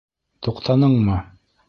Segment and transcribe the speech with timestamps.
[0.47, 1.19] Туҡтаныңмы?